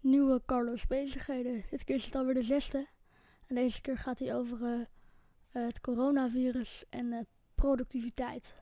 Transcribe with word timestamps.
nieuwe 0.00 0.42
Carlos 0.46 0.86
bezigheden. 0.86 1.64
Dit 1.70 1.84
keer 1.84 1.94
is 1.94 2.04
het 2.04 2.14
alweer 2.14 2.34
de 2.34 2.42
zesde. 2.42 2.86
En 3.46 3.54
deze 3.54 3.80
keer 3.80 3.98
gaat 3.98 4.18
hij 4.18 4.34
over 4.34 4.62
eh, 4.62 4.80
het 5.50 5.80
coronavirus 5.80 6.84
en 6.88 7.06
uh, 7.06 7.20
productiviteit. 7.54 8.54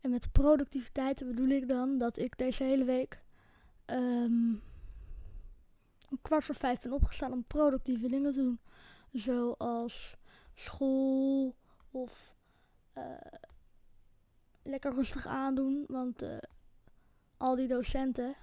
En 0.00 0.10
met 0.10 0.32
productiviteit 0.32 1.26
bedoel 1.26 1.48
ik 1.48 1.68
dan 1.68 1.98
dat 1.98 2.18
ik 2.18 2.38
deze 2.38 2.64
hele 2.64 2.84
week 2.84 3.22
um, 3.86 4.62
om 6.10 6.18
kwart 6.22 6.44
voor 6.44 6.54
vijf 6.54 6.80
ben 6.80 6.92
opgestaan 6.92 7.32
om 7.32 7.44
productieve 7.44 8.08
dingen 8.08 8.32
te 8.32 8.38
doen. 8.38 8.60
Zoals 9.12 10.16
school 10.54 11.56
of 11.90 12.34
lekker 14.62 14.94
rustig 14.94 15.26
aandoen. 15.26 15.84
Want 15.88 16.22
al 17.36 17.56
die 17.56 17.68
docenten, 17.68 18.34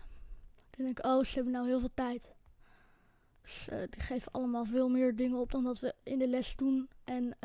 dan 0.75 0.85
denk 0.85 0.97
ik, 0.97 1.05
oh, 1.05 1.23
ze 1.23 1.35
hebben 1.35 1.53
nou 1.53 1.67
heel 1.67 1.79
veel 1.79 1.93
tijd. 1.93 2.33
Dus 3.41 3.67
uh, 3.73 3.79
die 3.89 4.01
geven 4.01 4.31
allemaal 4.31 4.65
veel 4.65 4.89
meer 4.89 5.15
dingen 5.15 5.39
op 5.39 5.51
dan 5.51 5.63
dat 5.63 5.79
we 5.79 5.95
in 6.03 6.19
de 6.19 6.27
les 6.27 6.55
doen. 6.55 6.89
En 7.03 7.37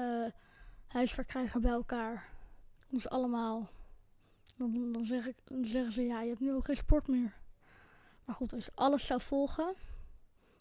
huiswerk 0.87 1.29
krijgen 1.29 1.61
bij 1.61 1.71
elkaar. 1.71 2.29
Ze 2.99 3.09
allemaal. 3.09 3.69
Dan, 4.57 4.93
dan, 4.93 5.05
zeg 5.05 5.27
ik, 5.27 5.37
dan 5.45 5.65
zeggen 5.65 5.93
ze, 5.93 6.03
ja, 6.03 6.21
je 6.23 6.29
hebt 6.29 6.41
nu 6.41 6.53
ook 6.53 6.65
geen 6.65 6.77
sport 6.77 7.09
meer. 7.09 7.39
Maar 8.25 8.35
goed, 8.35 8.53
als 8.53 8.71
alles 8.75 9.07
zou 9.07 9.21
volgen, 9.21 9.75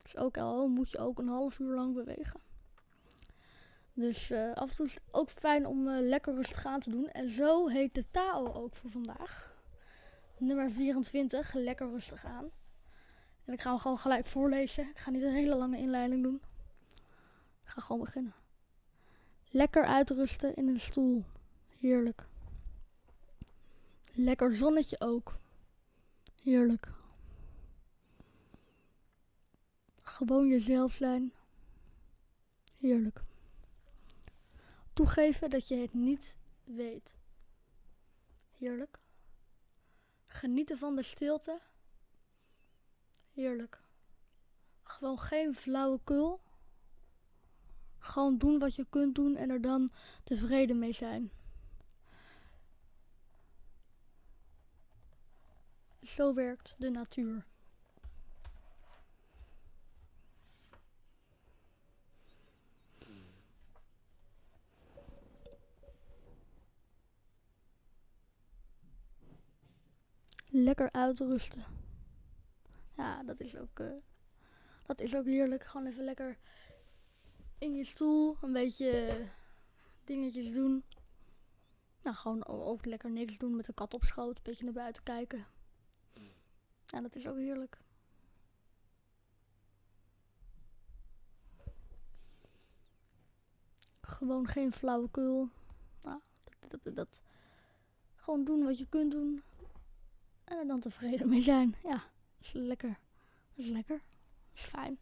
dus 0.01 0.17
ook 0.17 0.37
al 0.37 0.67
moet 0.67 0.91
je 0.91 0.97
ook 0.97 1.19
een 1.19 1.27
half 1.27 1.59
uur 1.59 1.75
lang 1.75 1.93
bewegen. 1.93 2.39
Dus 3.93 4.31
uh, 4.31 4.53
af 4.53 4.69
en 4.69 4.75
toe 4.75 4.85
is 4.85 4.93
het 4.93 5.03
ook 5.11 5.29
fijn 5.29 5.65
om 5.65 5.87
uh, 5.87 6.07
lekker 6.07 6.33
rustig 6.33 6.65
aan 6.65 6.79
te 6.79 6.89
doen. 6.89 7.09
En 7.09 7.29
zo 7.29 7.67
heet 7.67 7.93
de 7.93 8.05
Tao 8.11 8.53
ook 8.53 8.75
voor 8.75 8.89
vandaag. 8.89 9.57
Nummer 10.39 10.71
24, 10.71 11.53
lekker 11.53 11.89
rustig 11.89 12.25
aan. 12.25 12.49
En 13.45 13.53
ik 13.53 13.61
ga 13.61 13.69
hem 13.69 13.79
gewoon 13.79 13.97
gelijk 13.97 14.25
voorlezen. 14.25 14.89
Ik 14.89 14.97
ga 14.97 15.09
niet 15.09 15.23
een 15.23 15.33
hele 15.33 15.55
lange 15.55 15.77
inleiding 15.77 16.23
doen. 16.23 16.41
Ik 17.63 17.69
ga 17.69 17.81
gewoon 17.81 18.01
beginnen. 18.01 18.33
Lekker 19.49 19.85
uitrusten 19.85 20.55
in 20.55 20.67
een 20.67 20.79
stoel. 20.79 21.23
Heerlijk. 21.77 22.25
Lekker 24.13 24.53
zonnetje 24.53 24.99
ook. 24.99 25.37
Heerlijk. 26.43 26.91
Gewoon 30.01 30.47
jezelf 30.47 30.93
zijn. 30.93 31.33
Heerlijk. 32.77 33.21
Toegeven 34.93 35.49
dat 35.49 35.67
je 35.67 35.75
het 35.75 35.93
niet 35.93 36.35
weet. 36.63 37.13
Heerlijk. 38.57 38.99
Genieten 40.29 40.77
van 40.77 40.95
de 40.95 41.03
stilte. 41.03 41.59
Heerlijk. 43.33 43.81
Gewoon 44.83 45.19
geen 45.19 45.55
flauwekul. 45.55 46.41
Gewoon 47.99 48.37
doen 48.37 48.59
wat 48.59 48.75
je 48.75 48.85
kunt 48.89 49.15
doen 49.15 49.35
en 49.35 49.49
er 49.49 49.61
dan 49.61 49.91
tevreden 50.23 50.79
mee 50.79 50.91
zijn. 50.91 51.31
Zo 56.01 56.33
werkt 56.33 56.75
de 56.77 56.89
natuur. 56.89 57.48
Lekker 70.63 70.91
uitrusten. 70.91 71.63
Ja, 72.97 73.23
dat 73.23 73.39
is 73.39 73.57
ook, 73.57 73.79
uh, 73.79 73.91
dat 74.85 74.99
is 74.99 75.15
ook 75.15 75.25
heerlijk. 75.25 75.63
Gewoon 75.63 75.87
even 75.87 76.03
lekker 76.03 76.37
in 77.57 77.75
je 77.75 77.83
stoel 77.83 78.37
een 78.41 78.53
beetje 78.53 79.21
dingetjes 80.03 80.53
doen. 80.53 80.83
Nou, 82.01 82.15
gewoon 82.15 82.45
ook 82.45 82.85
lekker 82.85 83.11
niks 83.11 83.37
doen 83.37 83.55
met 83.55 83.65
de 83.65 83.73
kat 83.73 83.93
op 83.93 84.03
schoot. 84.03 84.37
Een 84.37 84.43
beetje 84.43 84.63
naar 84.63 84.73
buiten 84.73 85.03
kijken. 85.03 85.45
Ja, 86.85 87.01
dat 87.01 87.15
is 87.15 87.27
ook 87.27 87.37
heerlijk. 87.37 87.77
Gewoon 94.01 94.47
geen 94.47 94.71
flauwekul. 94.71 95.49
Nou, 96.01 96.19
dat, 96.67 96.95
dat, 96.95 97.21
gewoon 98.15 98.43
doen 98.43 98.63
wat 98.63 98.77
je 98.77 98.87
kunt 98.89 99.11
doen. 99.11 99.43
En 100.49 100.57
er 100.57 100.67
dan 100.67 100.79
tevreden 100.79 101.29
mee 101.29 101.41
zijn. 101.41 101.75
Ja, 101.83 102.03
is 102.39 102.51
lekker. 102.51 102.99
Is 103.53 103.67
lekker. 103.67 104.01
Is 104.53 104.61
fijn. 104.61 104.99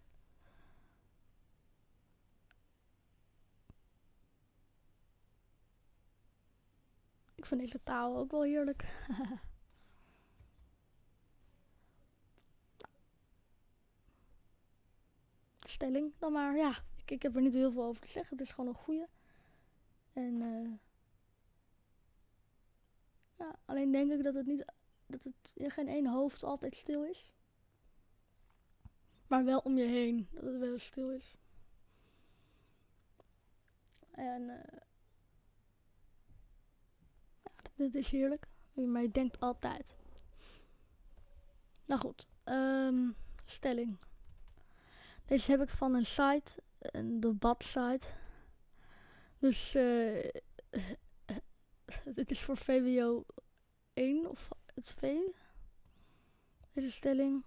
Ik 7.35 7.45
vind 7.45 7.61
deze 7.61 7.83
taal 7.83 8.17
ook 8.17 8.31
wel 8.31 8.43
heerlijk. 8.43 8.85
Stelling 15.59 16.13
dan 16.17 16.31
maar. 16.31 16.57
Ja, 16.57 16.69
ik, 16.95 17.11
ik 17.11 17.21
heb 17.21 17.35
er 17.35 17.41
niet 17.41 17.53
heel 17.53 17.71
veel 17.71 17.83
over 17.83 18.01
te 18.01 18.07
zeggen. 18.07 18.37
Het 18.37 18.47
is 18.47 18.53
gewoon 18.53 18.69
een 18.69 18.75
goede. 18.75 19.07
En 20.13 20.41
uh, 20.41 20.71
ja, 23.37 23.55
alleen 23.65 23.91
denk 23.91 24.11
ik 24.11 24.23
dat 24.23 24.33
het 24.33 24.45
niet 24.45 24.65
dat 25.07 25.23
het 25.23 25.51
in 25.55 25.71
geen 25.71 25.87
één 25.87 26.07
hoofd 26.07 26.43
altijd 26.43 26.75
stil 26.75 27.03
is. 27.03 27.33
Maar 29.27 29.45
wel 29.45 29.59
om 29.59 29.77
je 29.77 29.85
heen, 29.85 30.27
dat 30.31 30.43
het 30.43 30.59
wel 30.59 30.79
stil 30.79 31.11
is. 31.11 31.35
En 34.11 34.41
uh, 34.41 34.79
ja, 37.43 37.51
dit 37.75 37.95
is 37.95 38.09
heerlijk. 38.09 38.47
Maar 38.73 39.01
je 39.01 39.11
denkt 39.11 39.39
altijd. 39.39 39.95
Nou 41.85 42.01
goed, 42.01 42.27
um, 42.45 43.15
stelling. 43.45 43.97
Deze 45.25 45.51
heb 45.51 45.61
ik 45.61 45.69
van 45.69 45.93
een 45.93 46.05
site, 46.05 46.63
een 46.79 47.19
debatsite. 47.19 48.07
Dus 49.39 49.75
uh, 49.75 50.29
dit 52.17 52.31
is 52.31 52.43
voor 52.43 52.57
VWO 52.57 53.25
1 53.93 54.29
of 54.29 54.49
het 54.77 54.95
V. 54.97 55.17
Deze 56.73 56.91
stelling. 56.91 57.43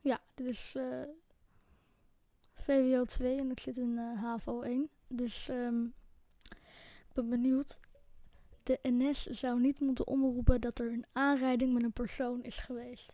Ja, 0.00 0.20
dit 0.34 0.46
is 0.46 0.74
uh, 0.76 1.02
VWO 2.52 3.04
2 3.04 3.38
en 3.38 3.50
ik 3.50 3.60
zit 3.60 3.76
in 3.76 3.90
uh, 3.90 4.22
HAVO 4.22 4.60
1. 4.62 4.90
Dus 5.08 5.48
um, 5.48 5.94
ik 7.08 7.12
ben 7.14 7.28
benieuwd. 7.28 7.78
De 8.62 8.78
NS 8.82 9.26
zou 9.26 9.60
niet 9.60 9.80
moeten 9.80 10.06
omroepen 10.06 10.60
dat 10.60 10.78
er 10.78 10.92
een 10.92 11.06
aanrijding 11.12 11.72
met 11.72 11.82
een 11.82 11.92
persoon 11.92 12.42
is 12.42 12.58
geweest. 12.58 13.12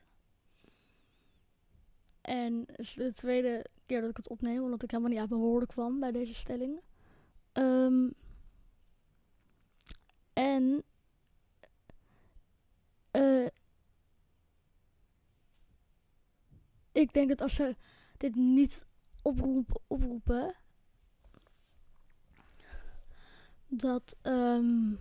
En 2.20 2.64
het 2.66 2.78
is 2.78 2.92
de 2.92 3.12
tweede 3.12 3.66
keer 3.86 4.00
dat 4.00 4.10
ik 4.10 4.16
het 4.16 4.28
opneem, 4.28 4.62
omdat 4.62 4.82
ik 4.82 4.90
helemaal 4.90 5.12
niet 5.12 5.20
uit 5.20 5.30
mijn 5.30 5.42
woorden 5.42 5.68
kwam 5.68 6.00
bij 6.00 6.12
deze 6.12 6.34
stelling. 6.34 6.80
Um, 7.52 8.14
en 10.38 10.84
uh, 13.12 13.46
ik 16.92 17.12
denk 17.12 17.28
dat 17.28 17.40
als 17.40 17.54
ze 17.54 17.76
dit 18.16 18.34
niet 18.34 18.86
oproep, 19.22 19.80
oproepen, 19.86 20.54
dat 23.66 24.16
um, 24.22 25.00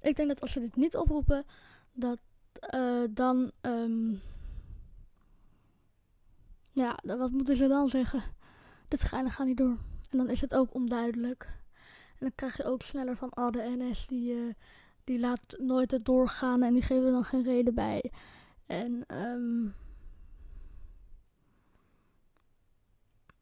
ik 0.00 0.16
denk 0.16 0.28
dat 0.28 0.40
als 0.40 0.52
ze 0.52 0.60
dit 0.60 0.76
niet 0.76 0.96
oproepen, 0.96 1.44
dat 1.92 2.18
uh, 2.74 3.04
dan 3.10 3.52
um, 3.60 4.20
ja, 6.72 6.98
wat 7.02 7.30
moeten 7.30 7.56
ze 7.56 7.68
dan 7.68 7.88
zeggen? 7.88 8.22
Dit 8.88 9.00
schijnen 9.00 9.32
gaat 9.32 9.46
niet 9.46 9.56
door. 9.56 9.78
En 10.10 10.18
dan 10.18 10.30
is 10.30 10.40
het 10.40 10.54
ook 10.54 10.74
onduidelijk. 10.74 11.59
En 12.20 12.26
dan 12.26 12.34
krijg 12.34 12.56
je 12.56 12.64
ook 12.64 12.82
sneller 12.82 13.16
van, 13.16 13.36
oh, 13.36 13.48
de 13.48 13.74
NS 13.78 14.06
die, 14.06 14.34
uh, 14.34 14.52
die 15.04 15.18
laat 15.18 15.56
nooit 15.58 15.90
het 15.90 16.04
doorgaan 16.04 16.62
en 16.62 16.72
die 16.72 16.82
geven 16.82 17.06
er 17.06 17.12
dan 17.12 17.24
geen 17.24 17.42
reden 17.42 17.74
bij. 17.74 18.12
En, 18.66 19.04
um, 19.16 19.74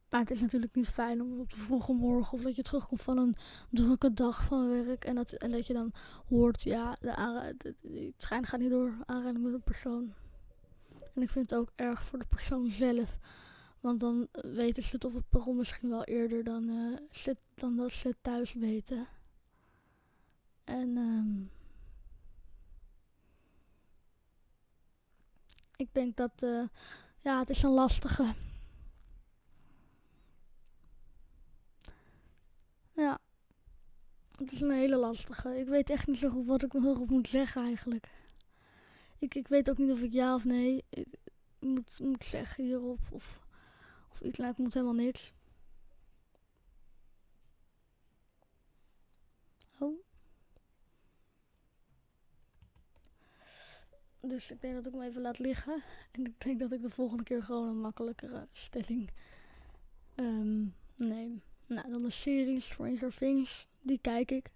maar 0.09 0.19
het 0.19 0.31
is 0.31 0.41
natuurlijk 0.41 0.75
niet 0.75 0.89
fijn 0.89 1.21
om 1.21 1.39
op 1.39 1.49
de 1.49 1.57
vroege 1.57 1.93
morgen 1.93 2.37
of 2.37 2.43
dat 2.43 2.55
je 2.55 2.61
terugkomt 2.61 3.01
van 3.01 3.17
een 3.17 3.35
drukke 3.69 4.13
dag 4.13 4.45
van 4.45 4.69
werk 4.69 5.05
en 5.05 5.15
dat, 5.15 5.31
en 5.31 5.51
dat 5.51 5.67
je 5.67 5.73
dan 5.73 5.91
hoort, 6.27 6.61
ja, 6.61 6.97
de, 6.99 7.53
de, 7.57 7.75
de, 7.81 7.99
het 7.99 8.13
schijn 8.23 8.45
gaat 8.45 8.59
niet 8.59 8.69
door, 8.69 8.93
aanrijding 9.05 9.43
met 9.43 9.53
een 9.53 9.61
persoon. 9.61 10.13
En 11.15 11.21
ik 11.21 11.29
vind 11.29 11.49
het 11.49 11.59
ook 11.59 11.71
erg 11.75 12.03
voor 12.03 12.19
de 12.19 12.25
persoon 12.25 12.69
zelf. 12.69 13.17
Want 13.79 13.99
dan 13.99 14.27
weten 14.31 14.83
ze 14.83 14.95
het 14.95 15.05
op 15.05 15.13
het 15.13 15.29
perron 15.29 15.55
misschien 15.55 15.89
wel 15.89 16.03
eerder 16.03 16.43
dan, 16.43 16.99
ze, 17.11 17.37
dan 17.55 17.75
dat 17.75 17.91
ze 17.91 18.15
thuis 18.21 18.53
weten. 18.53 19.07
En 20.63 20.97
um, 20.97 21.51
Ik 25.79 25.93
denk 25.93 26.17
dat, 26.17 26.31
uh, 26.43 26.67
ja, 27.21 27.39
het 27.39 27.49
is 27.49 27.63
een 27.63 27.69
lastige. 27.69 28.33
Ja, 32.95 33.19
het 34.37 34.51
is 34.51 34.61
een 34.61 34.71
hele 34.71 34.95
lastige. 34.95 35.59
Ik 35.59 35.67
weet 35.67 35.89
echt 35.89 36.07
niet 36.07 36.17
zo 36.17 36.29
goed 36.29 36.45
wat 36.45 36.63
ik 36.63 36.73
nog 36.73 37.09
moet 37.09 37.27
zeggen 37.27 37.63
eigenlijk. 37.63 38.09
Ik, 39.19 39.35
ik 39.35 39.47
weet 39.47 39.69
ook 39.69 39.77
niet 39.77 39.91
of 39.91 39.99
ik 39.99 40.13
ja 40.13 40.35
of 40.35 40.43
nee 40.43 40.85
moet, 41.59 41.99
moet 41.99 42.23
zeggen 42.23 42.63
hierop. 42.63 42.99
Of, 43.11 43.39
iets 44.21 44.37
lijkt 44.37 44.57
moet 44.57 44.73
helemaal 44.73 44.95
niks. 44.95 45.33
Oh. 49.79 49.99
Dus 54.19 54.51
ik 54.51 54.61
denk 54.61 54.73
dat 54.73 54.85
ik 54.85 54.93
hem 54.93 55.01
even 55.01 55.21
laat 55.21 55.39
liggen. 55.39 55.83
En 56.11 56.25
ik 56.25 56.39
denk 56.39 56.59
dat 56.59 56.71
ik 56.71 56.81
de 56.81 56.89
volgende 56.89 57.23
keer 57.23 57.43
gewoon 57.43 57.67
een 57.67 57.81
makkelijkere 57.81 58.47
stelling 58.51 59.11
um, 60.15 60.75
neem. 60.95 61.41
Nou, 61.65 61.91
dan 61.91 62.01
de 62.01 62.09
series 62.09 62.65
Stranger 62.65 63.15
Things. 63.15 63.67
Die 63.81 63.99
kijk 64.01 64.31
ik. 64.31 64.51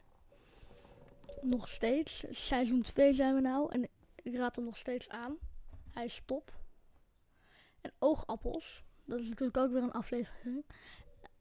Nog 1.41 1.69
steeds. 1.69 2.23
Seizoen 2.29 2.81
2 2.81 3.13
zijn 3.13 3.35
we 3.35 3.41
nou. 3.41 3.71
En 3.71 3.87
ik 4.15 4.35
raad 4.35 4.55
hem 4.55 4.65
nog 4.65 4.77
steeds 4.77 5.09
aan. 5.09 5.37
Hij 5.91 6.05
is 6.05 6.21
top. 6.25 6.53
En 7.81 7.91
oogappels. 7.99 8.83
Dat 9.05 9.19
is 9.19 9.29
natuurlijk 9.29 9.57
ook 9.57 9.71
weer 9.71 9.83
een 9.83 9.91
aflevering 9.91 10.65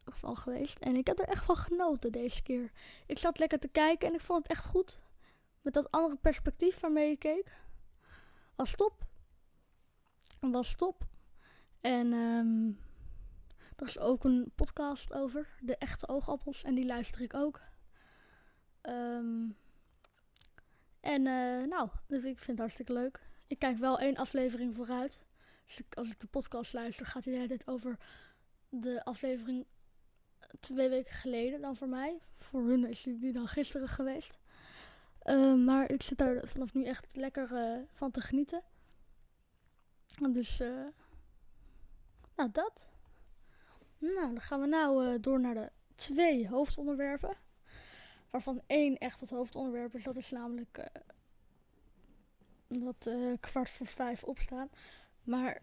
van 0.04 0.36
geweest. 0.36 0.78
En 0.78 0.96
ik 0.96 1.06
heb 1.06 1.18
er 1.18 1.28
echt 1.28 1.44
van 1.44 1.56
genoten 1.56 2.12
deze 2.12 2.42
keer. 2.42 2.72
Ik 3.06 3.18
zat 3.18 3.38
lekker 3.38 3.58
te 3.58 3.68
kijken 3.68 4.08
en 4.08 4.14
ik 4.14 4.20
vond 4.20 4.42
het 4.42 4.52
echt 4.52 4.64
goed. 4.64 5.00
Met 5.60 5.74
dat 5.74 5.90
andere 5.90 6.16
perspectief 6.16 6.80
waarmee 6.80 7.10
ik 7.10 7.18
keek. 7.18 7.60
Was 8.54 8.74
top. 8.74 9.04
Was 10.40 10.74
top. 10.74 11.04
En 11.80 12.12
um, 12.12 12.78
er 13.76 13.86
is 13.86 13.98
ook 13.98 14.24
een 14.24 14.52
podcast 14.54 15.12
over. 15.12 15.48
De 15.60 15.76
echte 15.76 16.08
oogappels. 16.08 16.62
En 16.62 16.74
die 16.74 16.86
luister 16.86 17.20
ik 17.20 17.34
ook. 17.34 17.60
Um, 18.82 19.56
en 21.00 21.26
uh, 21.26 21.66
nou, 21.66 21.88
dus 22.06 22.24
ik 22.24 22.36
vind 22.36 22.46
het 22.46 22.58
hartstikke 22.58 22.92
leuk. 22.92 23.20
Ik 23.46 23.58
kijk 23.58 23.78
wel 23.78 23.98
één 23.98 24.16
aflevering 24.16 24.76
vooruit. 24.76 25.20
Dus 25.64 25.80
als 25.90 26.10
ik 26.10 26.20
de 26.20 26.26
podcast 26.26 26.72
luister, 26.72 27.06
gaat 27.06 27.24
hij 27.24 27.46
de 27.46 27.58
over 27.64 27.98
de 28.68 29.04
aflevering 29.04 29.66
twee 30.60 30.88
weken 30.88 31.14
geleden 31.14 31.60
dan 31.60 31.76
voor 31.76 31.88
mij. 31.88 32.18
Voor 32.34 32.62
hun 32.62 32.84
is 32.84 33.02
die 33.02 33.32
dan 33.32 33.48
gisteren 33.48 33.88
geweest. 33.88 34.38
Uh, 35.24 35.54
maar 35.54 35.90
ik 35.90 36.02
zit 36.02 36.18
daar 36.18 36.48
vanaf 36.48 36.74
nu 36.74 36.84
echt 36.84 37.16
lekker 37.16 37.50
uh, 37.52 37.78
van 37.92 38.10
te 38.10 38.20
genieten. 38.20 38.62
Dus, 40.30 40.60
uh, 40.60 40.86
nou 42.36 42.50
dat. 42.52 42.86
Nou, 43.98 44.32
dan 44.32 44.40
gaan 44.40 44.60
we 44.60 44.66
nou 44.66 45.20
door 45.20 45.40
naar 45.40 45.54
de 45.54 45.70
twee 45.94 46.48
hoofdonderwerpen. 46.48 47.36
Waarvan 48.30 48.62
één 48.66 48.98
echt 48.98 49.20
het 49.20 49.30
hoofdonderwerp 49.30 49.94
is. 49.94 50.02
Dat 50.02 50.16
is 50.16 50.30
namelijk 50.30 50.90
dat 52.68 53.10
kwart 53.40 53.70
voor 53.70 53.86
vijf 53.86 54.24
opstaan. 54.24 54.68
Maar 55.24 55.62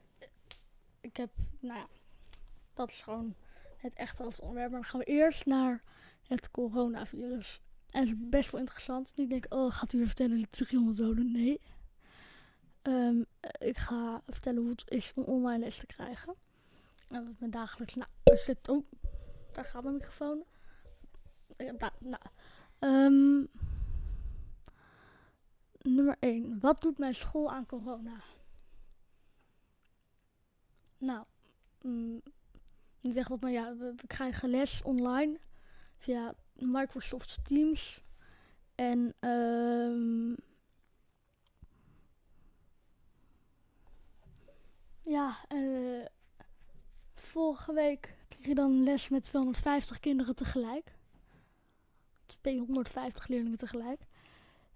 ik 1.02 1.18
heb, 1.18 1.30
nou 1.60 1.80
ja, 1.80 1.88
dat 2.74 2.90
is 2.90 3.02
gewoon 3.02 3.36
het 3.78 3.94
echte 3.94 4.24
hoofdonderwerp. 4.24 4.72
Maar 4.72 4.80
dan 4.82 4.90
gaan 4.90 5.00
we 5.00 5.06
eerst 5.06 5.46
naar 5.46 5.84
het 6.28 6.52
coronavirus. 6.52 7.62
En 7.90 8.00
het 8.00 8.10
is 8.10 8.16
best 8.18 8.52
wel 8.52 8.62
interessant. 8.62 9.14
Niet 9.16 9.30
denk, 9.30 9.46
oh, 9.50 9.72
gaat 9.72 9.94
u 9.94 9.98
weer 9.98 10.08
vertellen 10.08 10.40
de 10.40 10.48
300 10.50 10.98
doden? 10.98 11.32
Nee. 11.32 11.62
Um, 12.84 13.26
ik 13.60 13.78
ga 13.78 14.22
vertellen 14.28 14.62
hoe 14.62 14.72
het 14.72 14.84
is 14.86 15.12
om 15.16 15.24
online 15.24 15.60
les 15.60 15.78
te 15.78 15.86
krijgen. 15.86 16.36
En 17.10 17.26
wat 17.26 17.40
mijn 17.40 17.52
dagelijks, 17.52 17.96
nou, 17.96 18.10
zit, 18.24 18.70
oh, 18.70 18.86
daar 19.52 19.66
gaat 19.66 19.84
mijn 19.84 19.96
microfoon. 19.96 20.44
Nou, 22.00 22.22
um, 22.80 23.50
nummer 25.82 26.18
1. 26.20 26.60
Wat 26.60 26.82
doet 26.82 26.98
mijn 26.98 27.16
school 27.16 27.52
aan 27.52 27.66
corona? 27.66 28.22
Nou, 31.00 31.26
mm, 31.82 32.22
ik 33.02 33.14
zeg 33.14 33.28
dat 33.28 33.42
maar 33.42 33.52
ja, 33.52 33.76
we, 33.76 33.96
krijgen 34.08 34.50
les 34.50 34.82
online 34.82 35.40
via 35.98 36.34
Microsoft 36.54 37.40
Teams. 37.44 38.04
En 38.76 39.14
um, 39.20 40.36
ja, 45.04 45.38
uh, 45.54 46.06
vorige 47.14 47.74
week 47.74 48.16
kreeg 48.28 48.46
je 48.46 48.56
dan 48.56 48.84
les 48.84 49.10
met 49.10 49.24
250 49.24 50.00
kinderen 50.00 50.36
tegelijk. 50.36 50.98
250 52.26 53.28
leerlingen 53.28 53.58
tegelijk. 53.58 54.02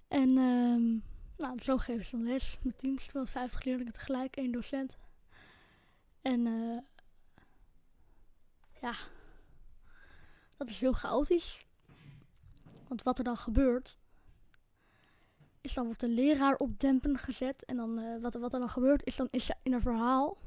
En 0.07 0.37
um, 0.37 1.03
nou, 1.37 1.61
zo 1.61 1.77
geven 1.77 2.05
ze 2.05 2.11
dan 2.11 2.25
les 2.25 2.57
met 2.61 2.77
teams. 2.77 3.07
250 3.07 3.63
leerlingen 3.63 3.93
tegelijk, 3.93 4.35
één 4.35 4.51
docent. 4.51 4.97
En 6.23 6.45
uh, 6.45 6.79
ja, 8.81 8.95
dat 10.57 10.69
is 10.69 10.79
heel 10.79 10.93
chaotisch. 10.93 11.65
Want 12.87 13.03
wat 13.03 13.17
er 13.17 13.23
dan 13.23 13.37
gebeurt, 13.37 13.97
is 15.61 15.73
dan 15.73 15.85
wordt 15.85 15.99
de 15.99 16.09
leraar 16.09 16.55
op 16.55 16.79
dempen 16.79 17.17
gezet. 17.17 17.65
En 17.65 17.75
dan 17.75 17.99
uh, 17.99 18.21
wat, 18.21 18.33
wat 18.33 18.53
er 18.53 18.59
dan 18.59 18.69
gebeurt, 18.69 19.05
is 19.05 19.15
dan 19.15 19.27
is 19.31 19.45
ze 19.45 19.55
in 19.63 19.73
een 19.73 19.81
verhaal. 19.81 20.37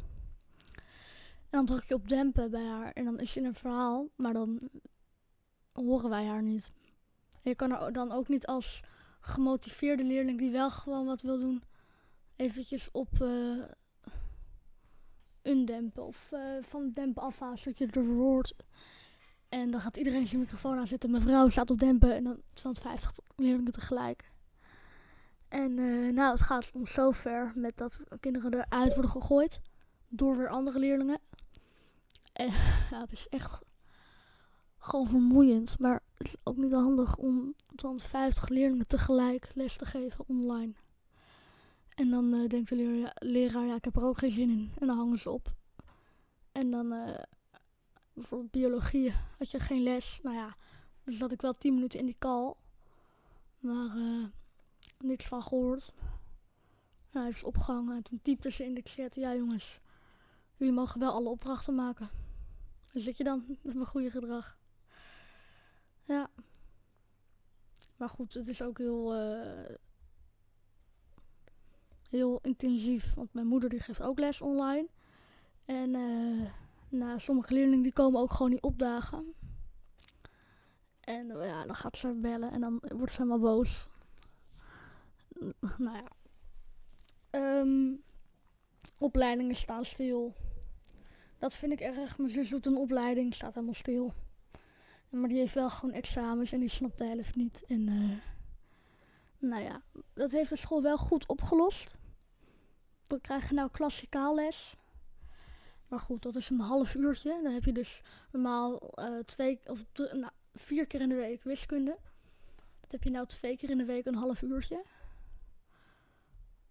En 1.50 1.50
dan 1.50 1.66
druk 1.66 1.84
je 1.84 1.94
op 1.94 2.08
dempen 2.08 2.50
bij 2.50 2.66
haar. 2.66 2.92
En 2.92 3.04
dan 3.04 3.18
is 3.18 3.32
ze 3.32 3.38
in 3.38 3.44
een 3.44 3.54
verhaal, 3.54 4.08
maar 4.16 4.32
dan 4.32 4.70
horen 5.72 6.10
wij 6.10 6.26
haar 6.26 6.42
niet. 6.42 6.70
En 7.30 7.50
je 7.50 7.54
kan 7.54 7.72
er 7.72 7.92
dan 7.92 8.12
ook 8.12 8.28
niet 8.28 8.46
als 8.46 8.82
gemotiveerde 9.20 10.04
leerling 10.04 10.38
die 10.38 10.50
wel 10.50 10.70
gewoon 10.70 11.06
wat 11.06 11.22
wil 11.22 11.38
doen, 11.38 11.62
eventjes 12.36 12.88
op 12.92 13.08
uh, 13.22 13.64
undempen 15.46 16.06
of 16.06 16.30
uh, 16.32 16.40
van 16.60 16.90
dempen 16.94 17.22
afhalen, 17.22 17.58
zodat 17.58 17.78
je 17.78 17.86
er 17.86 18.06
hoort. 18.06 18.54
En 19.48 19.70
dan 19.70 19.80
gaat 19.80 19.96
iedereen 19.96 20.26
zijn 20.26 20.40
microfoon 20.40 20.78
aanzetten. 20.78 21.10
Mevrouw 21.10 21.48
staat 21.48 21.70
op 21.70 21.78
dempen 21.78 22.14
en 22.14 22.24
dan 22.24 22.40
250 22.54 23.12
leerlingen 23.36 23.72
tegelijk. 23.72 24.30
En 25.48 25.78
uh, 25.78 26.12
nou, 26.12 26.30
het 26.30 26.42
gaat 26.42 26.70
om 26.74 26.86
zover 26.86 27.52
met 27.54 27.76
dat 27.76 28.04
kinderen 28.20 28.54
eruit 28.54 28.92
worden 28.92 29.10
gegooid 29.10 29.60
door 30.08 30.36
weer 30.36 30.48
andere 30.48 30.78
leerlingen. 30.78 31.18
En 32.32 32.46
ja, 32.90 33.00
het 33.00 33.12
is 33.12 33.28
echt 33.28 33.58
gewoon 34.78 35.06
vermoeiend. 35.06 35.78
Maar 35.78 36.02
het 36.14 36.26
is 36.26 36.36
ook 36.42 36.56
niet 36.56 36.72
handig 36.72 37.16
om 37.16 37.54
dan 37.74 38.00
50 38.00 38.48
leerlingen 38.48 38.86
tegelijk 38.86 39.50
les 39.54 39.76
te 39.76 39.84
geven 39.84 40.24
online. 40.28 40.72
En 41.96 42.10
dan 42.10 42.34
uh, 42.34 42.48
denkt 42.48 42.68
de 42.68 42.76
leraar, 42.76 43.16
leraar, 43.18 43.66
ja, 43.66 43.74
ik 43.74 43.84
heb 43.84 43.96
er 43.96 44.04
ook 44.04 44.18
geen 44.18 44.30
zin 44.30 44.50
in. 44.50 44.72
En 44.78 44.86
dan 44.86 44.96
hangen 44.96 45.18
ze 45.18 45.30
op. 45.30 45.54
En 46.52 46.70
dan, 46.70 46.92
uh, 46.92 47.18
bijvoorbeeld 48.12 48.50
biologie, 48.50 49.14
had 49.38 49.50
je 49.50 49.60
geen 49.60 49.82
les. 49.82 50.20
Nou 50.22 50.36
ja, 50.36 50.54
dus 51.04 51.16
zat 51.16 51.32
ik 51.32 51.40
wel 51.40 51.52
10 51.52 51.74
minuten 51.74 51.98
in 51.98 52.06
die 52.06 52.16
call. 52.18 52.54
Maar 53.58 53.96
uh, 53.96 54.26
niks 54.98 55.26
van 55.26 55.42
gehoord. 55.42 55.92
Nou, 57.10 57.26
hij 57.26 57.36
is 57.36 57.44
opgehangen. 57.44 57.96
En 57.96 58.02
toen 58.02 58.20
typte 58.22 58.50
ze 58.50 58.64
in 58.64 58.74
de 58.74 58.82
chat, 58.84 59.14
ja 59.14 59.34
jongens, 59.34 59.80
jullie 60.56 60.74
mogen 60.74 61.00
wel 61.00 61.12
alle 61.12 61.28
opdrachten 61.28 61.74
maken. 61.74 62.10
Dan 62.92 63.02
zit 63.02 63.16
je 63.16 63.24
dan 63.24 63.44
met 63.62 63.74
mijn 63.74 63.86
goede 63.86 64.10
gedrag. 64.10 64.58
Ja. 66.04 66.30
Maar 67.96 68.08
goed, 68.08 68.34
het 68.34 68.48
is 68.48 68.62
ook 68.62 68.78
heel 68.78 69.14
heel 72.10 72.38
intensief. 72.42 73.14
Want 73.14 73.32
mijn 73.34 73.46
moeder 73.46 73.68
die 73.68 73.80
geeft 73.80 74.02
ook 74.02 74.18
les 74.18 74.40
online. 74.40 74.86
En 75.64 75.94
uh, 75.94 76.50
nou, 76.88 77.20
sommige 77.20 77.54
leerlingen 77.54 77.82
die 77.82 77.92
komen 77.92 78.20
ook 78.20 78.32
gewoon 78.32 78.50
niet 78.50 78.62
opdagen. 78.62 79.34
En 81.00 81.26
ja, 81.26 81.64
dan 81.64 81.74
gaat 81.74 81.96
ze 81.96 82.12
bellen 82.12 82.50
en 82.50 82.60
dan 82.60 82.82
wordt 82.94 83.12
ze 83.12 83.22
helemaal 83.22 83.38
boos. 83.38 83.88
Nou 85.78 85.96
ja. 85.96 86.10
Um, 87.30 88.02
opleidingen 88.98 89.54
staan 89.54 89.84
stil. 89.84 90.34
Dat 91.38 91.54
vind 91.54 91.72
ik 91.72 91.80
erg. 91.80 92.18
Mijn 92.18 92.30
zus 92.30 92.48
doet 92.48 92.66
een 92.66 92.76
opleiding, 92.76 93.34
staat 93.34 93.54
helemaal 93.54 93.74
stil. 93.74 94.12
Maar 95.08 95.28
die 95.28 95.38
heeft 95.38 95.54
wel 95.54 95.70
gewoon 95.70 95.94
examens 95.94 96.52
en 96.52 96.60
die 96.60 96.68
snapt 96.68 96.98
de 96.98 97.04
helft 97.04 97.36
niet. 97.36 97.64
En 97.66 97.88
uh, 97.88 98.16
nou 99.38 99.62
ja, 99.62 99.82
dat 100.14 100.30
heeft 100.30 100.50
de 100.50 100.56
school 100.56 100.82
wel 100.82 100.98
goed 100.98 101.26
opgelost. 101.26 101.94
We 103.06 103.20
krijgen 103.20 103.54
nou 103.54 103.70
klassikaal 103.70 104.34
les. 104.34 104.76
Maar 105.88 106.00
goed, 106.00 106.22
dat 106.22 106.36
is 106.36 106.50
een 106.50 106.60
half 106.60 106.94
uurtje. 106.94 107.40
Dan 107.42 107.52
heb 107.52 107.64
je 107.64 107.72
dus 107.72 108.02
normaal 108.32 108.92
uh, 108.98 109.18
twee 109.18 109.60
of 109.64 109.84
nou, 109.94 110.32
vier 110.54 110.86
keer 110.86 111.00
in 111.00 111.08
de 111.08 111.14
week 111.14 111.42
wiskunde. 111.42 111.98
Dat 112.80 112.92
heb 112.92 113.02
je 113.02 113.10
nou 113.10 113.26
twee 113.26 113.56
keer 113.56 113.70
in 113.70 113.78
de 113.78 113.84
week 113.84 114.06
een 114.06 114.14
half 114.14 114.42
uurtje. 114.42 114.84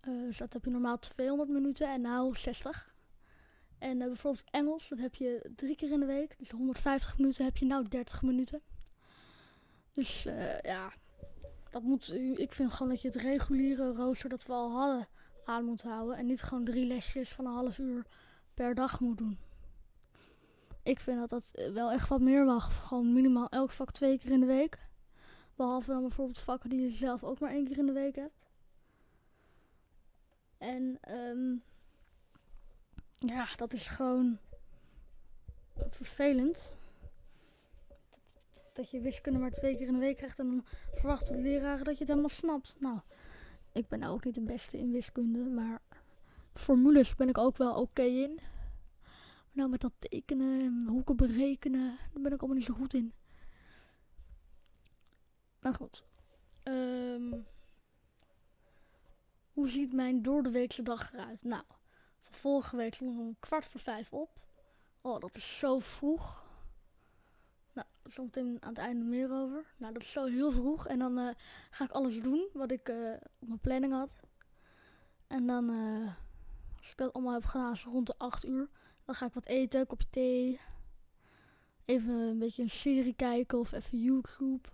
Uh, 0.08 0.22
dus 0.22 0.38
dat 0.38 0.54
heb 0.54 0.66
je 0.66 0.72
normaal 0.72 1.00
200 1.00 1.50
minuten 1.50 1.90
en 1.90 2.02
nou 2.02 2.36
60. 2.36 2.94
En 3.78 4.00
uh, 4.00 4.06
bijvoorbeeld 4.06 4.44
Engels, 4.52 4.90
dat 4.90 5.00
heb 5.00 5.16
je 5.16 5.52
drie 5.56 5.76
keer 5.76 5.92
in 5.92 6.00
de 6.00 6.06
week. 6.06 6.36
Dus 6.38 6.50
150 6.50 7.18
minuten 7.18 7.46
heb 7.46 7.58
je 7.58 7.66
nou 7.66 7.88
30 7.88 8.22
minuten. 8.22 8.62
Dus 9.92 10.24
ja, 10.62 10.94
dat 11.76 11.84
moet, 11.84 12.14
ik 12.36 12.52
vind 12.52 12.74
gewoon 12.74 12.92
dat 12.92 13.02
je 13.02 13.08
het 13.08 13.18
reguliere 13.18 13.94
rooster 13.94 14.30
dat 14.30 14.46
we 14.46 14.54
al 14.54 14.72
hadden 14.72 15.08
aan 15.46 15.66
moet 15.66 15.82
houden. 15.82 16.18
En 16.18 16.26
niet 16.26 16.44
gewoon 16.44 16.64
drie 16.64 16.86
lesjes 16.86 17.34
van 17.34 17.46
een 17.46 17.54
half 17.54 17.78
uur 17.78 18.06
per 18.54 18.76
dag 18.76 19.00
moet 19.00 19.18
doen. 19.18 19.38
Ik 20.84 21.00
vind 21.00 21.20
dat 21.20 21.30
dat 21.30 21.72
wel 21.74 21.92
echt 21.92 22.08
wat 22.08 22.22
meer 22.22 22.46
mag. 22.46 22.88
Gewoon 22.88 23.14
minimaal 23.14 23.50
elk 23.50 23.72
vak 23.72 23.92
twee 23.92 24.20
keer 24.20 24.32
in 24.32 24.40
de 24.40 24.46
week. 24.46 24.78
Behalve 25.56 25.92
dan 25.92 26.02
bijvoorbeeld 26.02 26.40
vakken 26.40 26.70
die 26.70 26.82
je 26.82 26.90
zelf 26.90 27.24
ook 27.24 27.40
maar 27.40 27.52
één 27.52 27.68
keer 27.68 27.78
in 27.78 27.86
de 27.86 27.94
week 27.94 28.16
hebt. 28.16 28.50
En 30.58 31.00
um, 31.10 31.64
ja, 33.18 33.48
dat 33.56 33.74
is 33.74 33.88
gewoon 33.88 34.38
vervelend. 35.90 36.76
Dat 38.76 38.90
je 38.90 39.02
wiskunde 39.02 39.40
maar 39.40 39.52
twee 39.52 39.78
keer 39.78 39.88
in 39.88 39.94
de 39.94 40.00
week 40.00 40.18
krijgt 40.18 40.40
en 40.40 40.46
dan 40.46 40.66
verwachten 40.94 41.36
de 41.36 41.42
leraren 41.42 41.86
dat 41.86 41.94
je 41.94 42.00
het 42.00 42.08
helemaal 42.08 42.30
snapt. 42.30 42.76
Nou, 42.80 43.00
ik 43.72 43.88
ben 43.88 44.04
ook 44.04 44.26
niet 44.26 44.34
de 44.34 44.42
beste 44.42 44.78
in 44.78 44.92
wiskunde, 44.92 45.40
maar 45.40 45.82
formules 46.54 47.16
ben 47.16 47.30
ik 47.30 47.38
ook 47.38 47.58
wel 47.58 47.76
oké 47.76 48.02
in. 48.02 48.34
Maar 48.36 49.52
nou, 49.52 49.70
met 49.70 49.82
dat 49.82 49.92
tekenen 50.00 50.62
en 50.62 50.86
hoeken 50.88 51.16
berekenen, 51.16 51.98
daar 52.14 52.22
ben 52.22 52.32
ik 52.32 52.40
allemaal 52.40 52.58
niet 52.58 52.66
zo 52.66 52.74
goed 52.74 52.94
in. 52.94 53.14
Maar 55.60 55.74
goed. 55.74 56.06
Um, 56.64 57.46
hoe 59.54 59.70
ziet 59.70 59.94
mijn 59.94 60.22
doordeweekse 60.22 60.82
dag 60.82 61.14
eruit? 61.14 61.44
Nou, 61.44 61.64
van 62.20 62.34
vorige 62.34 62.76
week 62.76 62.94
stond 62.94 63.12
ik 63.12 63.20
om 63.20 63.36
kwart 63.40 63.66
voor 63.66 63.82
vijf 63.82 64.14
op. 64.14 64.40
Oh, 65.02 65.20
dat 65.20 65.36
is 65.36 65.58
zo 65.58 65.80
vroeg. 65.80 66.45
Nou, 67.76 67.88
zometeen 68.04 68.58
aan 68.60 68.70
het 68.70 68.78
einde 68.78 69.06
meer 69.06 69.32
over. 69.32 69.66
Nou, 69.78 69.94
dat 69.94 70.02
is 70.02 70.12
zo 70.12 70.26
heel 70.26 70.52
vroeg. 70.52 70.88
En 70.88 71.00
dan 71.00 71.20
uh, 71.20 71.30
ga 71.70 71.84
ik 71.84 71.92
alles 71.92 72.22
doen 72.22 72.48
wat 72.54 72.72
ik 72.72 72.90
uh, 72.90 73.14
op 73.40 73.48
mijn 73.48 73.60
planning 73.60 73.94
had. 73.94 74.20
En 75.28 75.48
dan, 75.48 75.70
uh, 75.70 76.12
als 76.78 76.92
ik 76.92 76.98
dat 76.98 77.14
allemaal 77.14 77.34
heb 77.34 77.46
gedaan, 77.46 77.76
rond 77.84 78.08
de 78.08 78.18
8 78.18 78.46
uur. 78.46 78.70
Dan 79.06 79.16
ga 79.16 79.26
ik 79.26 79.34
wat 79.34 79.46
eten, 79.46 79.80
een 79.80 79.88
kopje 79.88 80.10
thee. 80.10 80.60
Even 81.86 82.14
een 82.14 82.40
beetje 82.40 82.62
een 82.62 82.70
serie 82.70 83.14
kijken 83.16 83.60
of 83.60 83.72
even 83.72 84.02
YouTube. 84.02 84.70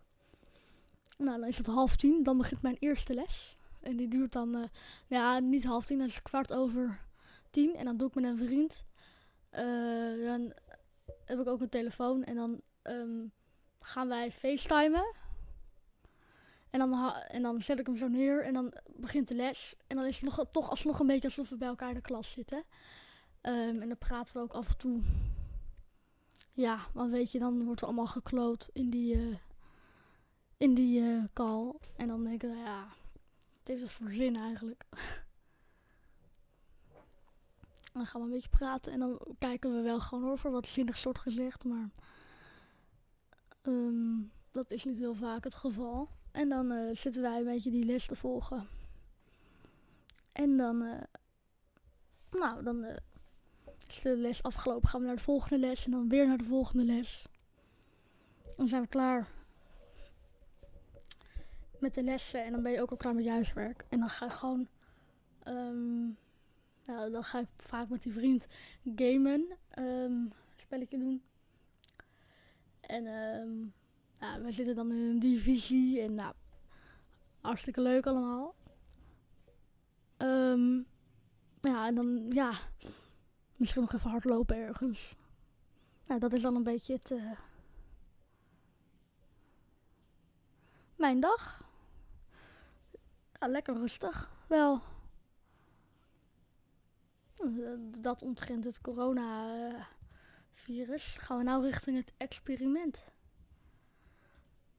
Nou, 1.18 1.40
dan 1.40 1.48
is 1.48 1.58
het 1.58 1.68
half 1.68 1.96
tien. 1.96 2.24
Dan 2.24 2.38
begint 2.38 2.62
mijn 2.62 2.78
eerste 2.80 3.14
les. 3.14 3.58
En 3.80 3.98
die 3.98 4.08
duurt 4.08 4.32
dan, 4.32 4.56
uh, 4.56 4.64
ja, 5.08 5.40
niet 5.40 5.64
half 5.64 5.86
tien, 5.86 5.98
dan 5.98 6.08
is 6.08 6.16
het 6.16 6.24
kwart 6.24 6.54
over 6.54 7.02
tien. 7.50 7.76
En 7.76 7.86
dan 7.86 7.98
doe 7.98 8.08
ik 8.08 8.16
met 8.16 8.24
een 8.24 8.38
vriend. 8.38 8.86
Dan 10.26 10.54
heb 11.26 11.40
ik 11.40 11.48
ook 11.48 11.62
een 11.62 11.70
telefoon. 11.70 12.24
En 12.24 12.36
dan 12.36 12.62
um, 12.84 13.32
gaan 13.80 14.08
wij 14.08 14.32
facetimen. 14.32 15.16
En 16.70 16.80
dan, 16.80 17.14
en 17.14 17.42
dan 17.42 17.62
zet 17.62 17.80
ik 17.80 17.86
hem 17.86 17.98
zo 17.98 18.08
neer 18.08 18.44
en 18.44 18.54
dan 18.54 18.74
begint 18.96 19.28
de 19.28 19.36
les. 19.36 19.76
En 19.88 19.96
dan 19.96 20.06
is 20.06 20.20
het 20.20 20.24
nog, 20.24 20.46
toch 20.52 20.70
alsnog 20.70 21.00
een 21.00 21.08
beetje 21.08 21.28
alsof 21.28 21.50
we 21.50 21.58
bij 21.58 21.68
elkaar 21.68 21.90
in 21.90 21.96
de 21.96 22.02
klas 22.02 22.32
zitten. 22.32 22.64
Um, 23.42 23.82
en 23.82 23.88
dan 23.88 23.98
praten 23.98 24.36
we 24.36 24.42
ook 24.42 24.54
af 24.54 24.70
en 24.70 24.78
toe. 24.78 25.02
Ja, 26.54 26.80
want 26.94 27.12
weet 27.12 27.32
je, 27.32 27.40
dan 27.40 27.64
wordt 27.64 27.82
er 27.82 27.88
allemaal 27.88 28.08
gekloot 28.08 28.70
in 28.74 28.90
die, 28.90 29.16
uh, 29.16 29.38
in 30.58 30.74
die 30.74 31.02
uh, 31.02 31.24
call. 31.34 31.74
En 31.96 32.08
dan 32.08 32.24
denk 32.24 32.44
ik, 32.44 32.54
ja, 32.54 32.88
wat 33.58 33.68
heeft 33.68 33.82
het 33.82 33.92
voor 33.92 34.10
zin 34.10 34.36
eigenlijk? 34.36 34.86
dan 37.94 38.06
gaan 38.06 38.22
we 38.22 38.28
een 38.28 38.34
beetje 38.34 38.50
praten 38.50 38.94
en 38.94 39.00
dan 39.00 39.20
kijken 39.40 39.76
we 39.76 39.82
wel 39.82 40.00
gewoon 40.00 40.32
over 40.32 40.52
wat 40.52 40.68
zinnig 40.68 40.98
soort 40.98 41.20
gezegd, 41.20 41.64
maar 41.64 41.90
um, 43.64 44.32
dat 44.52 44.72
is 44.72 44.84
niet 44.84 44.98
heel 44.98 45.14
vaak 45.14 45.44
het 45.44 45.56
geval. 45.56 46.10
En 46.32 46.50
dan 46.50 46.72
uh, 46.72 46.96
zitten 46.96 47.22
wij 47.22 47.38
een 47.38 47.46
beetje 47.46 47.72
die 47.72 47.86
les 47.86 48.06
te 48.06 48.16
volgen. 48.16 48.68
En 50.32 50.58
dan, 50.58 50.82
uh, 50.82 51.02
nou, 52.32 52.64
dan 52.64 52.84
uh, 52.84 52.96
is 53.88 54.02
de 54.02 54.18
les 54.18 54.44
afgelopen, 54.44 54.90
gaan 54.90 55.00
we 55.00 55.06
naar 55.06 55.16
de 55.16 55.22
volgende 55.22 55.58
les 55.58 55.86
en 55.86 55.92
dan 55.92 56.10
weer 56.10 56.28
naar 56.28 56.38
de 56.38 56.44
volgende 56.44 56.84
les. 56.86 57.26
Dan 58.58 58.68
zijn 58.68 58.82
we 58.82 58.88
klaar 58.88 59.28
met 61.80 61.94
de 61.94 62.04
lessen 62.04 62.44
en 62.44 62.52
dan 62.52 62.64
ben 62.64 62.72
je 62.72 62.82
ook 62.82 62.92
al 62.92 62.98
klaar 62.98 63.16
met 63.16 63.24
je 63.24 63.30
huiswerk. 63.30 63.86
En 63.90 64.00
dan 64.00 64.10
ga 64.10 64.26
ik 64.26 64.32
gewoon, 64.32 64.68
um, 65.48 66.18
nou, 66.86 67.12
dan 67.12 67.24
ga 67.24 67.40
ik 67.40 67.48
vaak 67.56 67.90
met 67.90 68.04
die 68.04 68.14
vriend 68.14 68.48
gamen, 68.96 69.46
um, 69.80 70.32
spelletje 70.56 70.98
doen. 70.98 71.22
En 72.92 73.74
ja, 74.20 74.42
we 74.42 74.52
zitten 74.52 74.76
dan 74.76 74.92
in 74.92 74.98
een 74.98 75.20
divisie 75.20 76.02
en 76.02 76.16
nou, 76.16 76.34
hartstikke 77.42 77.82
leuk 77.82 78.06
allemaal. 78.06 78.56
Um, 80.18 80.86
ja, 81.62 81.88
en 81.88 81.96
dan, 81.96 82.26
ja, 82.30 82.52
misschien 83.56 83.82
nog 83.82 83.94
even 83.94 84.10
hardlopen 84.10 84.56
ergens. 84.56 85.16
Nou, 86.08 86.20
dat 86.20 86.34
is 86.34 86.42
dan 86.42 86.56
een 86.56 86.64
beetje 86.64 86.94
het, 86.94 87.12
uh, 87.12 87.32
mijn 90.96 91.20
dag. 91.20 91.64
Ja, 93.40 93.48
lekker 93.48 93.76
rustig, 93.76 94.32
wel. 94.48 94.82
Dat 98.00 98.22
omtrent 98.22 98.66
het 98.66 98.82
coronavirus. 100.66 101.18
Gaan 101.18 101.38
we 101.38 101.44
nou 101.44 101.64
richting 101.64 101.98
het 101.98 102.14
experiment. 102.18 103.04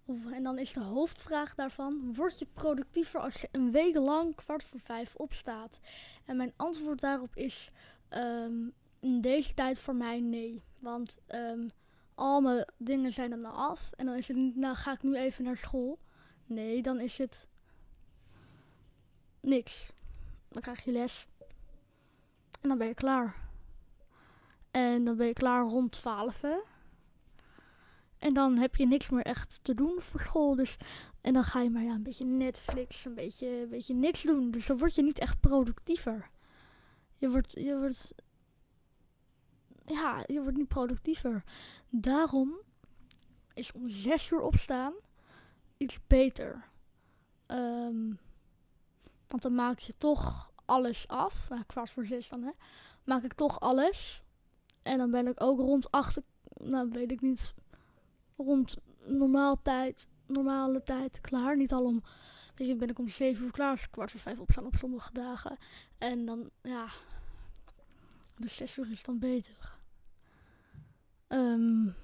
En 0.07 0.43
dan 0.43 0.59
is 0.59 0.73
de 0.73 0.81
hoofdvraag 0.81 1.55
daarvan: 1.55 2.15
word 2.15 2.39
je 2.39 2.47
productiever 2.53 3.21
als 3.21 3.41
je 3.41 3.49
een 3.53 3.71
week 3.71 3.97
lang 3.97 4.35
kwart 4.35 4.65
voor 4.65 4.81
vijf 4.81 5.15
opstaat? 5.15 5.81
En 6.25 6.37
mijn 6.37 6.53
antwoord 6.57 7.01
daarop 7.01 7.37
is: 7.37 7.71
um, 8.11 8.73
in 9.01 9.21
deze 9.21 9.55
tijd 9.55 9.79
voor 9.79 9.95
mij 9.95 10.21
nee. 10.21 10.63
Want 10.81 11.17
um, 11.29 11.69
al 12.15 12.41
mijn 12.41 12.67
dingen 12.77 13.13
zijn 13.13 13.31
dan 13.31 13.45
af. 13.45 13.91
En 13.97 14.07
dan 14.07 14.15
is 14.15 14.29
het 14.29 14.37
niet, 14.37 14.57
nou 14.57 14.77
ga 14.77 14.93
ik 14.93 15.03
nu 15.03 15.17
even 15.17 15.45
naar 15.45 15.57
school. 15.57 15.99
Nee, 16.47 16.83
dan 16.83 17.01
is 17.01 17.19
het 17.19 17.49
niks. 19.41 19.93
Dan 20.49 20.63
krijg 20.63 20.85
je 20.85 20.93
les. 20.93 21.27
En 22.61 22.69
dan 22.69 22.79
ben 22.79 22.87
je 22.87 22.95
klaar. 22.95 23.42
En 24.73 25.05
dan 25.05 25.17
ben 25.17 25.27
je 25.27 25.33
klaar 25.33 25.65
rond 25.65 25.93
12. 25.93 26.43
En 28.19 28.35
dan 28.35 28.57
heb 28.57 28.77
je 28.77 28.87
niks 28.87 29.11
meer 29.11 29.25
echt 29.25 29.59
te 29.63 29.75
doen 29.75 30.01
voor 30.01 30.21
school. 30.21 30.55
Dus, 30.55 30.77
en 31.21 31.33
dan 31.33 31.45
ga 31.45 31.61
je 31.61 31.71
maar 31.71 31.83
ja, 31.83 31.93
een 31.93 32.03
beetje 32.03 32.25
Netflix, 32.25 33.05
een 33.05 33.15
beetje, 33.15 33.47
een 33.47 33.69
beetje 33.69 33.95
niks 33.95 34.23
doen. 34.23 34.51
Dus 34.51 34.67
dan 34.67 34.79
word 34.79 34.95
je 34.95 35.03
niet 35.03 35.19
echt 35.19 35.41
productiever. 35.41 36.31
Je 37.19 37.31
wordt, 37.31 37.53
je 37.53 37.79
wordt, 37.79 38.15
ja, 39.87 40.25
je 40.27 40.43
wordt 40.43 40.57
niet 40.57 40.69
productiever. 40.69 41.45
Daarom 41.89 42.55
is 43.55 43.73
om 43.73 43.89
zes 43.89 44.31
uur 44.31 44.41
opstaan 44.41 44.93
iets 45.77 45.99
beter. 46.07 46.69
Um, 47.47 48.19
want 49.27 49.43
dan 49.43 49.55
maak 49.55 49.79
je 49.79 49.93
toch 49.99 50.53
alles 50.65 51.09
af. 51.09 51.49
Nou, 51.49 51.63
kwart 51.67 51.91
voor 51.91 52.07
zes 52.07 52.29
dan, 52.29 52.43
hè. 52.43 52.51
Maak 53.05 53.23
ik 53.23 53.33
toch 53.33 53.61
alles. 53.61 54.23
En 54.83 54.99
dan 54.99 55.11
ben 55.11 55.27
ik 55.27 55.43
ook 55.43 55.59
rond 55.59 55.91
acht, 55.91 56.21
nou 56.57 56.89
weet 56.91 57.11
ik 57.11 57.21
niet, 57.21 57.55
rond 58.37 58.77
normaal 59.07 59.63
tijd, 59.63 60.07
normale 60.27 60.83
tijd 60.83 61.21
klaar. 61.21 61.57
Niet 61.57 61.73
al 61.73 61.85
om, 61.85 62.03
weet 62.55 62.69
je, 62.69 62.77
ben 62.77 62.89
ik 62.89 62.99
om 62.99 63.09
zeven 63.09 63.45
uur 63.45 63.51
klaar 63.51 63.89
kwart 63.91 64.11
voor 64.11 64.21
vijf 64.21 64.41
opstaan 64.41 64.67
op 64.67 64.77
sommige 64.77 65.13
dagen. 65.13 65.59
En 65.99 66.25
dan, 66.25 66.51
ja, 66.63 66.87
de 68.37 68.49
zes 68.49 68.77
uur 68.77 68.91
is 68.91 69.03
dan 69.03 69.19
beter. 69.19 69.81
Um, 71.29 71.95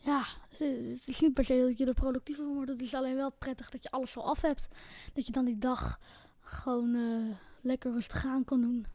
ja, 0.00 0.24
het 0.48 0.60
is 1.06 1.20
niet 1.20 1.34
per 1.34 1.44
se 1.44 1.64
dat 1.68 1.78
je 1.78 1.86
er 1.86 1.94
productiever 1.94 2.44
van 2.44 2.54
wordt. 2.54 2.70
Het 2.70 2.82
is 2.82 2.94
alleen 2.94 3.16
wel 3.16 3.30
prettig 3.30 3.70
dat 3.70 3.82
je 3.82 3.90
alles 3.90 4.10
zo 4.10 4.20
af 4.20 4.40
hebt. 4.40 4.68
Dat 5.12 5.26
je 5.26 5.32
dan 5.32 5.44
die 5.44 5.58
dag 5.58 6.00
gewoon 6.40 6.94
uh, 6.94 7.36
lekker 7.60 7.92
rustig 7.92 8.24
aan 8.24 8.44
kan 8.44 8.60
doen. 8.60 8.86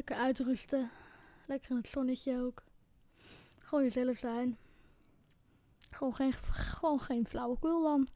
Lekker 0.00 0.16
uitrusten. 0.16 0.90
Lekker 1.46 1.70
in 1.70 1.76
het 1.76 1.88
zonnetje 1.88 2.40
ook. 2.40 2.62
Gewoon 3.58 3.84
jezelf 3.84 4.18
zijn. 4.18 4.56
Gewoon 5.90 6.14
geen, 6.14 6.32
gewoon 6.32 7.00
geen 7.00 7.26
flauwekul 7.26 7.82
dan. 7.82 8.08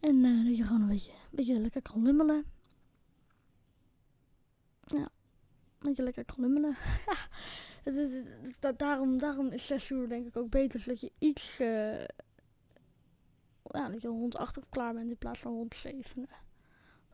En 0.00 0.24
uh, 0.24 0.46
dat 0.46 0.56
je 0.56 0.64
gewoon 0.64 0.80
een 0.80 0.88
beetje, 0.88 1.10
een 1.10 1.18
beetje 1.30 1.58
lekker 1.58 1.82
kan 1.82 2.02
lummelen. 2.02 2.44
Ja, 4.80 5.08
dat 5.78 5.96
je 5.96 6.02
lekker 6.02 6.24
kan 6.24 6.40
lummelen. 6.40 6.76
het 7.84 7.96
is, 7.96 8.24
dat, 8.60 8.78
daarom, 8.78 9.18
daarom 9.18 9.46
is 9.46 9.66
6 9.66 9.90
uur 9.90 10.08
denk 10.08 10.26
ik 10.26 10.36
ook 10.36 10.50
beter. 10.50 10.80
Zodat 10.80 11.00
je 11.00 11.12
iets, 11.18 11.60
uh, 11.60 12.00
ja, 13.62 13.88
dat 13.88 14.02
je 14.02 14.08
rond 14.08 14.36
8 14.36 14.56
uur 14.56 14.64
klaar 14.68 14.94
bent 14.94 15.10
in 15.10 15.16
plaats 15.16 15.40
van 15.40 15.52
rond 15.52 15.74
7. 15.74 16.28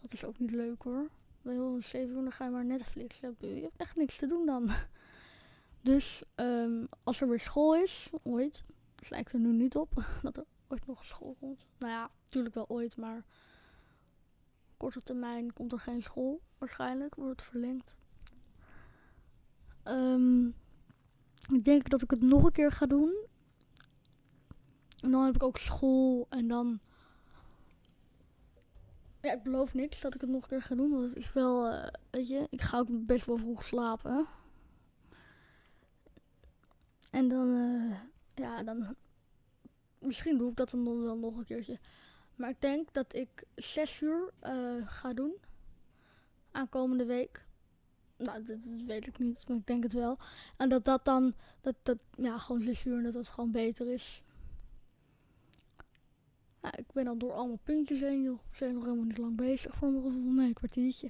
Dat 0.01 0.13
is 0.13 0.25
ook 0.25 0.39
niet 0.39 0.51
leuk 0.51 0.83
hoor. 0.83 1.11
Bij 1.43 1.55
rond 1.55 1.85
7 1.85 2.09
uur 2.09 2.23
dan 2.23 2.33
ga 2.33 2.45
je 2.45 2.51
maar 2.51 2.65
Netflix. 2.65 3.19
Je 3.19 3.35
je 3.39 3.61
hebt 3.61 3.77
echt 3.77 3.97
niks 3.97 4.17
te 4.17 4.27
doen 4.27 4.47
dan. 4.47 4.71
Dus 5.83 6.23
um, 6.37 6.89
als 7.03 7.21
er 7.21 7.29
weer 7.29 7.41
school 7.41 7.77
is, 7.77 8.11
ooit, 8.23 8.65
het 8.97 9.11
lijkt 9.11 9.33
er 9.33 9.39
nu 9.39 9.53
niet 9.53 9.77
op 9.77 10.05
dat 10.23 10.37
er 10.37 10.45
ooit 10.69 10.87
nog 10.87 11.05
school 11.05 11.37
komt. 11.41 11.67
Nou 11.79 11.93
ja, 11.93 12.11
natuurlijk 12.23 12.55
wel 12.55 12.69
ooit, 12.69 12.97
maar 12.97 13.25
korte 14.77 15.03
termijn 15.03 15.53
komt 15.53 15.73
er 15.73 15.81
geen 15.81 16.03
school. 16.03 16.41
Waarschijnlijk 16.59 17.15
wordt 17.15 17.41
het 17.41 17.51
verlengd. 17.51 17.97
Um, 19.85 20.55
ik 21.53 21.65
denk 21.65 21.91
dat 21.91 22.03
ik 22.03 22.11
het 22.11 22.23
nog 22.23 22.45
een 22.45 22.53
keer 22.53 22.73
ga 22.73 22.87
doen. 22.87 23.27
En 25.01 25.11
dan 25.11 25.25
heb 25.25 25.35
ik 25.35 25.43
ook 25.43 25.57
school 25.57 26.27
en 26.31 26.49
dan. 26.49 26.81
Ja, 29.23 29.33
ik 29.33 29.43
beloof 29.43 29.75
niks 29.75 30.01
dat 30.01 30.15
ik 30.15 30.21
het 30.21 30.31
nog 30.31 30.43
een 30.43 30.49
keer 30.49 30.63
ga 30.63 30.75
doen. 30.75 30.91
Want 30.91 31.09
het 31.09 31.17
is 31.17 31.33
wel, 31.33 31.73
uh, 31.73 31.87
weet 32.11 32.29
je, 32.29 32.47
ik 32.51 32.63
ga 32.63 32.79
ook 32.79 32.89
best 32.91 33.27
wel 33.27 33.37
vroeg 33.37 33.65
slapen. 33.65 34.27
En 37.11 37.29
dan, 37.29 37.49
uh, 37.49 37.97
ja, 38.35 38.63
dan. 38.63 38.97
Misschien 39.99 40.39
doe 40.39 40.51
ik 40.51 40.57
dat 40.57 40.71
dan 40.71 41.03
wel 41.03 41.19
nog 41.19 41.37
een 41.37 41.45
keertje. 41.45 41.79
Maar 42.35 42.51
ik 42.51 42.61
denk 42.61 42.93
dat 42.93 43.15
ik 43.15 43.45
zes 43.55 44.01
uur 44.01 44.33
uh, 44.43 44.87
ga 44.89 45.13
doen. 45.13 45.35
Aankomende 46.51 47.05
week. 47.05 47.45
Nou, 48.17 48.45
dat, 48.45 48.59
weet 48.87 49.07
ik 49.07 49.19
niet, 49.19 49.49
maar 49.49 49.57
ik 49.57 49.67
denk 49.67 49.83
het 49.83 49.93
wel. 49.93 50.19
En 50.57 50.69
dat 50.69 50.85
dat 50.85 51.05
dan, 51.05 51.35
dat, 51.61 51.75
dat 51.83 51.99
ja, 52.17 52.39
gewoon 52.39 52.63
zes 52.63 52.85
uur 52.85 53.03
dat 53.03 53.13
dat 53.13 53.29
gewoon 53.29 53.51
beter 53.51 53.93
is. 53.93 54.23
Nou, 56.61 56.75
ik 56.77 56.93
ben 56.93 57.07
al 57.07 57.17
door 57.19 57.33
allemaal 57.33 57.61
puntjes 57.63 58.01
heen, 58.01 58.23
joh. 58.23 58.39
We 58.51 58.57
zijn 58.57 58.75
nog 58.75 58.85
helemaal 58.85 59.05
niet 59.05 59.19
lang 59.19 59.37
bezig 59.37 59.75
voor 59.75 59.91
mijn 59.91 60.03
gevoel. 60.03 60.39
Een 60.39 60.53
kwartiertje. 60.53 61.09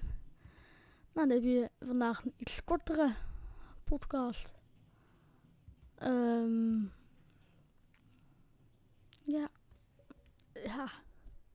Nou, 1.13 1.29
dan 1.29 1.37
heb 1.37 1.43
je 1.43 1.71
vandaag 1.87 2.25
een 2.25 2.35
iets 2.37 2.65
kortere 2.65 3.15
podcast. 3.85 4.53
Um, 6.03 6.93
ja. 9.23 9.49
Ja. 10.53 10.91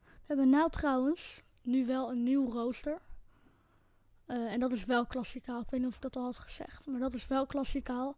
We 0.04 0.34
hebben 0.34 0.50
nou 0.50 0.70
trouwens 0.70 1.44
nu 1.62 1.86
wel 1.86 2.12
een 2.12 2.24
nieuw 2.24 2.52
rooster. 2.52 3.02
Uh, 4.28 4.54
en 4.54 4.60
dat 4.60 4.72
is 4.72 4.86
wel 4.86 5.06
klassikaal. 5.06 5.62
Ik 5.62 5.70
weet 5.70 5.80
niet 5.80 5.90
of 5.90 5.96
ik 5.96 6.02
dat 6.02 6.16
al 6.16 6.24
had 6.24 6.38
gezegd. 6.38 6.88
Maar 6.88 7.00
dat 7.00 7.14
is 7.14 7.28
wel 7.28 7.46
klassikaal. 7.46 8.16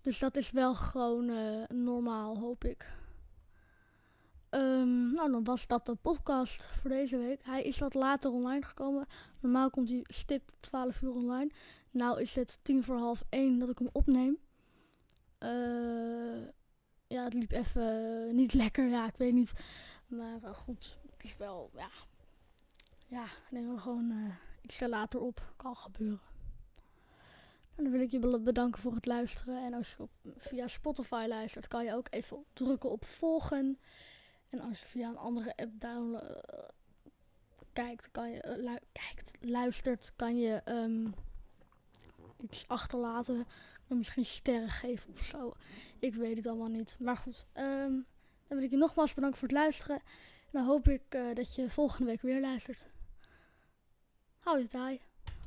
Dus 0.00 0.18
dat 0.18 0.36
is 0.36 0.50
wel 0.50 0.74
gewoon 0.74 1.28
uh, 1.28 1.66
normaal, 1.68 2.38
hoop 2.38 2.64
ik. 2.64 2.97
Um, 4.50 5.12
nou, 5.12 5.30
dan 5.30 5.44
was 5.44 5.66
dat 5.66 5.86
de 5.86 5.94
podcast 5.94 6.66
voor 6.66 6.90
deze 6.90 7.16
week. 7.18 7.44
Hij 7.44 7.62
is 7.62 7.78
wat 7.78 7.94
later 7.94 8.30
online 8.30 8.64
gekomen. 8.64 9.06
Normaal 9.40 9.70
komt 9.70 9.88
hij 9.88 10.04
stip 10.06 10.50
12 10.60 11.02
uur 11.02 11.12
online. 11.12 11.50
Nou 11.90 12.20
is 12.20 12.34
het 12.34 12.58
tien 12.62 12.84
voor 12.84 12.96
half 12.96 13.22
één 13.28 13.58
dat 13.58 13.70
ik 13.70 13.78
hem 13.78 13.88
opneem. 13.92 14.38
Uh, 15.40 16.48
ja, 17.06 17.24
het 17.24 17.34
liep 17.34 17.52
even 17.52 18.34
niet 18.34 18.52
lekker. 18.54 18.88
Ja, 18.88 19.06
ik 19.06 19.16
weet 19.16 19.32
niet. 19.32 19.52
Maar 20.06 20.38
uh, 20.44 20.54
goed, 20.54 20.98
het 21.10 21.24
is 21.24 21.36
wel, 21.36 21.70
ja. 21.74 21.88
Ja, 23.06 23.24
neem 23.50 23.74
we 23.74 23.80
gewoon 23.80 24.10
uh, 24.10 24.34
iets 24.62 24.80
later 24.80 25.20
op. 25.20 25.52
Kan 25.56 25.76
gebeuren. 25.76 26.20
En 27.74 27.84
dan 27.84 27.92
wil 27.92 28.00
ik 28.00 28.10
je 28.10 28.38
bedanken 28.40 28.80
voor 28.80 28.94
het 28.94 29.06
luisteren. 29.06 29.64
En 29.64 29.74
als 29.74 29.90
je 29.90 30.02
op, 30.02 30.10
via 30.36 30.66
Spotify 30.66 31.26
luistert, 31.28 31.68
kan 31.68 31.84
je 31.84 31.94
ook 31.94 32.06
even 32.10 32.44
drukken 32.52 32.90
op 32.90 33.04
volgen. 33.04 33.78
En 34.48 34.60
als 34.60 34.80
je 34.80 34.86
via 34.86 35.08
een 35.08 35.16
andere 35.16 35.56
app 35.56 35.80
download, 35.80 36.44
kijkt, 37.72 38.10
kan 38.10 38.30
je, 38.30 38.54
lu 38.56 38.76
kijkt, 38.92 39.32
luistert, 39.40 40.12
kan 40.16 40.38
je 40.38 40.62
um, 40.64 41.14
iets 42.40 42.68
achterlaten 42.68 43.46
misschien 43.96 44.24
sterren 44.24 44.70
geven 44.70 45.10
of 45.10 45.24
zo. 45.24 45.52
Ik 45.98 46.14
weet 46.14 46.36
het 46.36 46.46
allemaal 46.46 46.68
niet. 46.68 46.96
Maar 46.98 47.16
goed, 47.16 47.46
um, 47.54 48.06
dan 48.46 48.56
wil 48.56 48.62
ik 48.62 48.70
je 48.70 48.76
nogmaals 48.76 49.14
bedanken 49.14 49.38
voor 49.38 49.48
het 49.48 49.56
luisteren. 49.56 49.96
En 49.96 50.52
dan 50.52 50.64
hoop 50.64 50.88
ik 50.88 51.14
uh, 51.14 51.34
dat 51.34 51.54
je 51.54 51.70
volgende 51.70 52.06
week 52.06 52.22
weer 52.22 52.40
luistert. 52.40 52.86
Hou 54.38 54.58
je 54.58 54.66
taai. 54.66 55.00